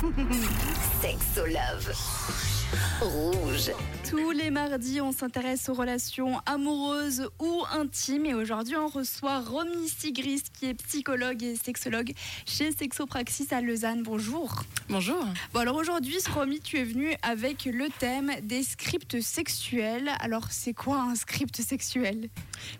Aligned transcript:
Sexo 1.02 1.44
Love. 1.44 2.59
Rouge. 3.00 3.72
Tous 4.08 4.30
les 4.30 4.50
mardis, 4.50 5.00
on 5.00 5.12
s'intéresse 5.12 5.68
aux 5.68 5.74
relations 5.74 6.40
amoureuses 6.46 7.28
ou 7.40 7.62
intimes. 7.72 8.26
Et 8.26 8.34
aujourd'hui, 8.34 8.76
on 8.76 8.88
reçoit 8.88 9.40
Romy 9.40 9.88
Sigris, 9.88 10.42
qui 10.52 10.66
est 10.66 10.74
psychologue 10.74 11.42
et 11.42 11.56
sexologue 11.56 12.12
chez 12.46 12.72
Sexopraxis 12.72 13.48
à 13.52 13.60
Lausanne. 13.60 14.02
Bonjour. 14.02 14.62
Bonjour. 14.88 15.24
Bon, 15.52 15.60
alors 15.60 15.76
aujourd'hui, 15.76 16.18
Romy, 16.34 16.60
tu 16.60 16.78
es 16.78 16.84
venue 16.84 17.14
avec 17.22 17.64
le 17.64 17.88
thème 17.98 18.32
des 18.42 18.62
scripts 18.62 19.20
sexuels. 19.20 20.10
Alors, 20.20 20.48
c'est 20.50 20.74
quoi 20.74 21.00
un 21.00 21.14
script 21.14 21.60
sexuel? 21.60 22.28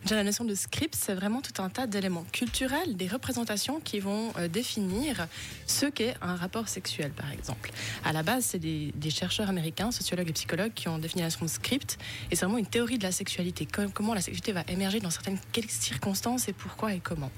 Déjà, 0.03 0.17
la 0.17 0.25
notion 0.25 0.45
de 0.45 0.55
script, 0.55 0.95
c'est 0.95 1.15
vraiment 1.15 1.41
tout 1.41 1.63
un 1.63 1.71
tas 1.71 1.87
d'éléments 1.87 2.27
culturels, 2.33 2.97
des 2.97 3.09
représentations 3.09 3.81
qui 3.81 3.99
vont 3.99 4.33
euh, 4.37 4.49
définir 4.49 5.27
ce 5.67 5.87
qu'est 5.87 6.15
un 6.21 6.37
rapport 6.37 6.69
sexuel, 6.69 7.13
par 7.13 7.33
exemple. 7.33 7.71
À 8.05 8.13
la 8.13 8.23
base, 8.23 8.45
c'est 8.45 8.59
des, 8.59 8.93
des 8.95 9.11
chercheurs 9.11 9.49
américains, 9.49 9.80
sociologues 9.91 10.29
et 10.29 10.33
psychologues, 10.35 10.73
qui 10.75 10.89
ont 10.89 10.99
défini 10.99 11.23
la 11.23 11.29
notion 11.29 11.47
de 11.47 11.51
script. 11.51 11.97
Et 12.31 12.37
c'est 12.37 12.45
vraiment 12.45 12.59
une 12.59 12.67
théorie 12.67 12.99
de 12.99 13.05
la 13.05 13.13
sexualité, 13.13 13.65
comme- 13.67 13.91
comment 13.91 14.13
la 14.15 14.21
sexualité 14.21 14.53
va 14.53 14.65
émerger 14.69 15.01
dans 15.01 15.11
certaines 15.11 15.39
circonstances 15.69 16.49
et 16.49 16.53
pourquoi 16.53 16.93
et 16.93 17.01
comment. 17.01 17.31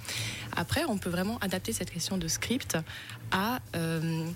Après, 0.57 0.85
on 0.85 0.99
peut 0.99 1.11
vraiment 1.11 1.39
adapter 1.39 1.73
cette 1.73 1.91
question 1.91 2.19
de 2.19 2.27
script 2.29 2.77
à 3.31 3.61
euh, 3.77 4.27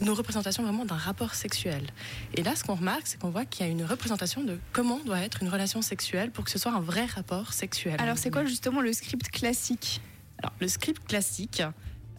nos 0.00 0.14
représentations 0.14 0.62
vraiment 0.62 0.84
d'un 0.84 0.96
rapport 0.96 1.34
sexuel. 1.34 1.86
Et 2.34 2.42
là, 2.42 2.56
ce 2.56 2.64
qu'on 2.64 2.74
remarque, 2.74 3.06
c'est 3.06 3.20
qu'on 3.20 3.30
voit 3.30 3.44
qu'il 3.44 3.66
y 3.66 3.68
a 3.68 3.72
une 3.72 3.84
représentation 3.84 4.42
de 4.42 4.58
comment 4.72 4.98
doit 5.00 5.20
être 5.20 5.42
une 5.42 5.48
relation 5.48 5.82
sexuelle 5.82 6.30
pour 6.30 6.44
que 6.44 6.50
ce 6.50 6.58
soit 6.58 6.72
un 6.72 6.80
vrai 6.80 7.04
rapport 7.04 7.52
sexuel. 7.52 7.96
Alors, 7.98 8.18
c'est 8.18 8.30
quoi 8.30 8.44
justement 8.44 8.80
le 8.80 8.92
script 8.92 9.28
classique? 9.30 10.00
Alors, 10.38 10.52
le 10.60 10.66
script 10.68 11.06
classique, 11.06 11.62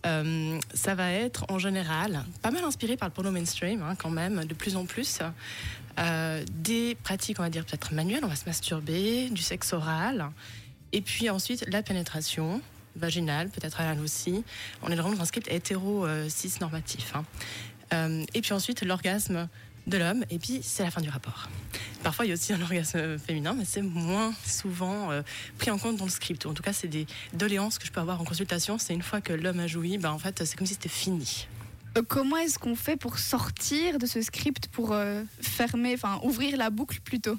euh, 0.06 0.60
ça 0.74 0.96
va 0.96 1.12
être 1.12 1.46
en 1.50 1.60
général 1.60 2.24
pas 2.42 2.52
mal 2.52 2.64
inspiré 2.64 2.98
par 2.98 3.08
le 3.08 3.14
porno 3.14 3.32
mainstream, 3.32 3.82
hein, 3.82 3.96
quand 3.98 4.10
même, 4.10 4.46
de 4.46 4.54
plus 4.54 4.76
en 4.76 4.86
plus. 4.86 5.20
Euh, 6.00 6.44
des 6.52 6.96
pratiques, 6.96 7.40
on 7.40 7.44
va 7.44 7.50
dire 7.50 7.66
peut-être 7.66 7.94
manuelles, 7.94 8.24
on 8.24 8.28
va 8.28 8.36
se 8.36 8.46
masturber, 8.46 9.30
du 9.30 9.42
sexe 9.42 9.74
oral, 9.74 10.30
et 10.92 11.02
puis 11.02 11.30
ensuite 11.30 11.66
la 11.70 11.84
pénétration 11.84 12.62
vaginale, 12.96 13.50
peut-être 13.50 13.80
anale 13.80 14.00
aussi. 14.02 14.44
On 14.82 14.90
est 14.90 14.96
vraiment 14.96 15.16
dans 15.16 15.22
un 15.22 15.26
script 15.26 15.50
hein. 15.50 17.26
Euh, 17.94 18.24
et 18.34 18.42
puis 18.42 18.54
ensuite 18.54 18.84
l'orgasme 18.84 19.48
de 19.88 19.98
l'homme, 19.98 20.24
et 20.30 20.40
puis 20.40 20.62
c'est 20.64 20.84
la 20.84 20.92
fin 20.92 21.02
du 21.02 21.10
rapport. 21.10 21.50
Parfois, 22.04 22.26
il 22.26 22.30
y 22.30 22.32
a 22.32 22.36
aussi 22.36 22.54
un 22.54 22.62
orgasme 22.62 23.18
féminin, 23.18 23.54
mais 23.58 23.66
c'est 23.66 23.82
moins 23.82 24.34
souvent 24.46 25.12
euh, 25.12 25.22
pris 25.58 25.72
en 25.72 25.78
compte 25.78 25.98
dans 25.98 26.06
le 26.06 26.12
script. 26.12 26.46
Ou 26.46 26.50
en 26.50 26.54
tout 26.54 26.64
cas, 26.64 26.74
c'est 26.74 26.88
des 26.88 27.08
doléances 27.34 27.80
que 27.80 27.86
je 27.86 27.92
peux 27.92 28.02
avoir 28.02 28.20
en 28.20 28.26
consultation. 28.26 28.78
C'est 28.78 28.94
une 28.94 29.02
fois 29.02 29.22
que 29.22 29.34
l'homme 29.34 29.60
a 29.60 29.68
joui, 29.68 29.98
ben, 29.98 30.12
en 30.12 30.20
fait, 30.20 30.44
c'est 30.46 30.58
comme 30.58 30.68
si 30.68 30.74
c'était 30.74 30.90
fini. 30.90 31.48
Euh, 31.98 32.02
Comment 32.08 32.38
est-ce 32.38 32.60
qu'on 32.60 32.76
fait 32.76 32.98
pour 32.98 33.20
sortir 33.20 34.00
de 34.00 34.06
ce 34.06 34.22
script, 34.22 34.68
pour 34.68 34.92
euh, 34.92 35.24
fermer, 35.42 35.94
enfin 35.94 36.20
ouvrir 36.24 36.58
la 36.58 36.70
boucle 36.70 37.00
plutôt? 37.02 37.38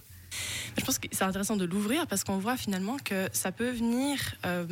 Je 0.78 0.84
pense 0.84 0.98
que 0.98 1.08
c'est 1.12 1.24
intéressant 1.24 1.56
de 1.56 1.64
l'ouvrir 1.64 2.06
parce 2.06 2.24
qu'on 2.24 2.38
voit 2.38 2.56
finalement 2.56 2.96
que 2.96 3.28
ça 3.32 3.52
peut 3.52 3.70
venir 3.70 4.18
euh, 4.44 4.66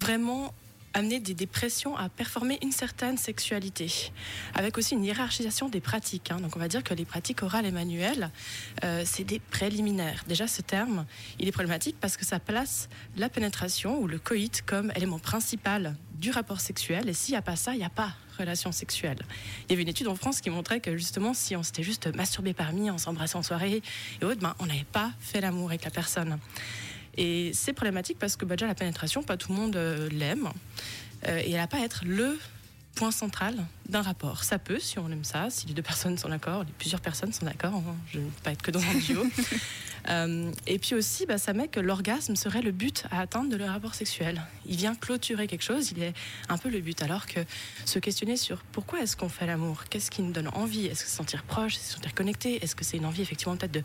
vraiment 0.00 0.54
amener 0.94 1.20
des, 1.20 1.34
des 1.34 1.46
pressions 1.46 1.96
à 1.96 2.08
performer 2.08 2.58
une 2.62 2.72
certaine 2.72 3.18
sexualité, 3.18 4.12
avec 4.54 4.78
aussi 4.78 4.94
une 4.94 5.04
hiérarchisation 5.04 5.68
des 5.68 5.80
pratiques. 5.80 6.30
hein. 6.30 6.36
Donc 6.36 6.56
on 6.56 6.58
va 6.58 6.68
dire 6.68 6.82
que 6.82 6.94
les 6.94 7.04
pratiques 7.04 7.42
orales 7.42 7.66
et 7.66 7.72
manuelles, 7.72 8.30
euh, 8.84 9.02
c'est 9.04 9.24
des 9.24 9.40
préliminaires. 9.40 10.24
Déjà 10.26 10.46
ce 10.46 10.62
terme, 10.62 11.04
il 11.38 11.48
est 11.48 11.52
problématique 11.52 11.96
parce 12.00 12.16
que 12.16 12.24
ça 12.24 12.38
place 12.40 12.88
la 13.16 13.28
pénétration 13.28 14.00
ou 14.00 14.06
le 14.06 14.18
coït 14.18 14.62
comme 14.64 14.92
élément 14.96 15.18
principal 15.18 15.96
du 16.14 16.30
rapport 16.30 16.60
sexuel, 16.60 17.08
et 17.08 17.12
s'il 17.12 17.32
n'y 17.32 17.38
a 17.38 17.42
pas 17.42 17.56
ça, 17.56 17.74
il 17.74 17.78
n'y 17.78 17.84
a 17.84 17.90
pas 17.90 18.14
relation 18.38 18.72
sexuelle. 18.72 19.18
Il 19.66 19.70
y 19.70 19.74
avait 19.74 19.82
une 19.82 19.88
étude 19.88 20.08
en 20.08 20.16
France 20.16 20.40
qui 20.40 20.50
montrait 20.50 20.80
que 20.80 20.96
justement, 20.96 21.34
si 21.34 21.54
on 21.54 21.62
s'était 21.62 21.82
juste 21.82 22.12
masturbé 22.14 22.52
parmi, 22.52 22.90
on 22.90 22.98
s'embrassait 22.98 23.36
en 23.36 23.42
soirée 23.42 23.82
et 24.20 24.24
autres, 24.24 24.40
ben, 24.40 24.54
on 24.58 24.66
n'avait 24.66 24.84
pas 24.84 25.12
fait 25.20 25.40
l'amour 25.40 25.68
avec 25.68 25.84
la 25.84 25.90
personne. 25.90 26.38
Et 27.16 27.52
c'est 27.54 27.72
problématique 27.72 28.18
parce 28.18 28.36
que 28.36 28.44
bah, 28.44 28.56
déjà 28.56 28.66
la 28.66 28.74
pénétration, 28.74 29.22
pas 29.22 29.36
tout 29.36 29.52
le 29.52 29.58
monde 29.58 29.76
euh, 29.76 30.08
l'aime. 30.10 30.48
Euh, 31.28 31.38
et 31.38 31.50
elle 31.50 31.56
n'a 31.56 31.66
pas 31.66 31.78
à 31.78 31.84
être 31.84 32.04
le 32.04 32.38
point 32.94 33.10
central 33.10 33.56
d'un 33.88 34.02
rapport. 34.02 34.44
Ça 34.44 34.58
peut, 34.58 34.78
si 34.78 34.98
on 34.98 35.10
aime 35.10 35.24
ça, 35.24 35.50
si 35.50 35.66
les 35.66 35.74
deux 35.74 35.82
personnes 35.82 36.16
sont 36.18 36.28
d'accord, 36.28 36.64
plusieurs 36.78 37.00
personnes 37.00 37.32
sont 37.32 37.44
d'accord, 37.44 37.74
hein, 37.74 37.96
je 38.12 38.18
ne 38.18 38.24
veux 38.24 38.30
pas 38.42 38.52
être 38.52 38.62
que 38.62 38.70
dans 38.70 38.80
un 38.80 38.94
duo. 38.94 39.24
Euh, 40.10 40.52
et 40.66 40.78
puis 40.78 40.94
aussi, 40.94 41.24
bah, 41.24 41.38
ça 41.38 41.52
met 41.54 41.68
que 41.68 41.80
l'orgasme 41.80 42.36
serait 42.36 42.60
le 42.60 42.72
but 42.72 43.04
à 43.10 43.20
atteindre 43.20 43.48
de 43.48 43.56
le 43.56 43.64
rapport 43.64 43.94
sexuel. 43.94 44.42
Il 44.66 44.76
vient 44.76 44.94
clôturer 44.94 45.46
quelque 45.46 45.62
chose, 45.62 45.92
il 45.92 46.02
est 46.02 46.12
un 46.48 46.58
peu 46.58 46.68
le 46.68 46.80
but. 46.80 47.00
Alors 47.00 47.26
que 47.26 47.40
se 47.84 47.98
questionner 47.98 48.36
sur 48.36 48.58
pourquoi 48.64 49.00
est-ce 49.00 49.16
qu'on 49.16 49.28
fait 49.28 49.46
l'amour, 49.46 49.84
qu'est-ce 49.88 50.10
qui 50.10 50.22
nous 50.22 50.32
donne 50.32 50.48
envie, 50.48 50.86
est-ce 50.86 51.04
que 51.04 51.10
se 51.10 51.16
sentir 51.16 51.42
proche, 51.42 51.76
se 51.76 51.94
sentir 51.94 52.14
connecté, 52.14 52.62
est-ce 52.62 52.76
que 52.76 52.84
c'est 52.84 52.98
une 52.98 53.06
envie 53.06 53.22
effectivement 53.22 53.56
peut-être 53.56 53.72
de 53.72 53.82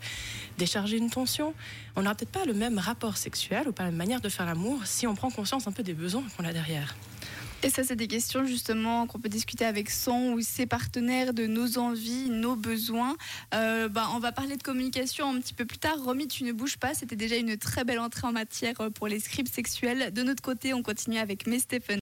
décharger 0.58 0.98
une 0.98 1.10
tension, 1.10 1.54
on 1.96 2.02
n'aura 2.02 2.14
peut-être 2.14 2.32
pas 2.32 2.44
le 2.44 2.54
même 2.54 2.78
rapport 2.78 3.16
sexuel 3.16 3.68
ou 3.68 3.72
pas 3.72 3.84
la 3.84 3.90
même 3.90 3.98
manière 3.98 4.20
de 4.20 4.28
faire 4.28 4.46
l'amour 4.46 4.84
si 4.84 5.06
on 5.06 5.14
prend 5.14 5.30
conscience 5.30 5.66
un 5.68 5.72
peu 5.72 5.82
des 5.82 5.94
besoins 5.94 6.24
qu'on 6.36 6.44
a 6.44 6.52
derrière. 6.52 6.94
Et 7.62 7.68
ça, 7.68 7.84
c'est 7.84 7.96
des 7.96 8.08
questions 8.08 8.46
justement 8.46 9.06
qu'on 9.06 9.18
peut 9.18 9.28
discuter 9.28 9.66
avec 9.66 9.89
son 9.90 10.32
ou 10.32 10.40
ses 10.40 10.66
partenaires 10.66 11.34
de 11.34 11.46
nos 11.46 11.78
envies, 11.78 12.30
nos 12.30 12.56
besoins. 12.56 13.16
Euh, 13.54 13.88
bah, 13.88 14.08
on 14.14 14.18
va 14.18 14.32
parler 14.32 14.56
de 14.56 14.62
communication 14.62 15.28
un 15.28 15.40
petit 15.40 15.54
peu 15.54 15.64
plus 15.64 15.78
tard. 15.78 15.96
Romy, 16.02 16.28
tu 16.28 16.44
ne 16.44 16.52
bouges 16.52 16.76
pas. 16.76 16.94
C'était 16.94 17.16
déjà 17.16 17.36
une 17.36 17.56
très 17.56 17.84
belle 17.84 17.98
entrée 17.98 18.26
en 18.26 18.32
matière 18.32 18.74
pour 18.94 19.08
les 19.08 19.20
scripts 19.20 19.52
sexuels. 19.52 20.12
De 20.12 20.22
notre 20.22 20.42
côté, 20.42 20.74
on 20.74 20.82
continue 20.82 21.18
avec 21.18 21.46
Mes 21.46 21.58
Stephen. 21.58 21.98